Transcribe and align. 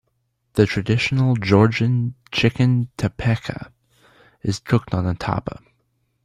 The 0.53 0.65
traditional 0.65 1.35
Georgian 1.35 2.15
chicken 2.31 2.89
tapaka 2.97 3.71
is 4.41 4.57
cooked 4.57 4.95
on 4.95 5.05
a 5.05 5.13
tapa. 5.13 5.61